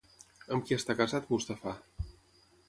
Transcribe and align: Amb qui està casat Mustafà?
Amb 0.55 0.65
qui 0.69 0.77
està 0.77 0.95
casat 1.01 1.29
Mustafà? 1.35 1.75